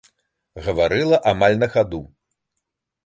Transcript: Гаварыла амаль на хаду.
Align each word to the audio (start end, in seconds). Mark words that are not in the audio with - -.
Гаварыла 0.67 1.19
амаль 1.33 1.57
на 1.65 1.71
хаду. 1.77 2.03